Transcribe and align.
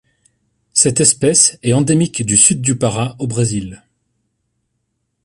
Cette 0.73 0.99
espèce 0.99 1.59
est 1.61 1.73
endémique 1.73 2.25
du 2.25 2.35
Sud 2.35 2.59
du 2.59 2.75
Pará 2.75 3.15
au 3.19 3.27
Brésil. 3.27 3.83